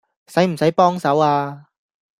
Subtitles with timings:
[0.25, 1.67] 使唔使幫手呀